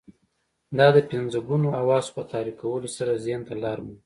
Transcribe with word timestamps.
دا 0.77 0.87
د 0.95 0.97
پنځه 1.11 1.39
ګونو 1.47 1.67
حواسو 1.77 2.11
په 2.15 2.23
تحريکولو 2.31 2.87
سره 2.97 3.21
ذهن 3.25 3.41
ته 3.47 3.53
لار 3.63 3.79
مومي. 3.85 3.97